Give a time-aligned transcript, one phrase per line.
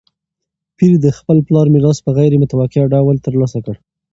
[0.77, 3.75] پییر د خپل پلار میراث په غیر متوقع ډول ترلاسه کړ.